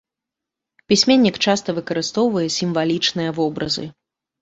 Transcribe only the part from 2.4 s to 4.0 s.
сімвалічныя вобразы.